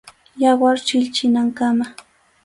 [0.43, 1.85] Yawar chilchinankama.